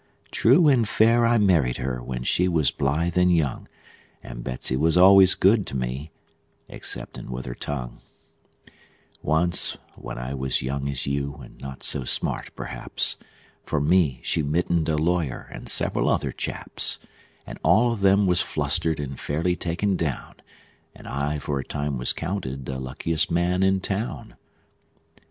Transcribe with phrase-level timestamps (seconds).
[0.31, 3.67] True and fair I married her, when she was blithe and young;
[4.23, 6.09] And Betsey was al'ays good to me,
[6.67, 8.01] exceptin' with her tongue.
[8.65, 11.57] [image not found: CarleFarmB 19, CarleFarmB 19] Once, when I was young as you, and
[11.59, 13.17] not so smart, perhaps,
[13.63, 16.97] For me she mittened a lawyer, and several other chaps;
[17.45, 20.33] And all of them was flustered, and fairly taken down,
[20.95, 24.33] And I for a time was counted the luckiest man in town.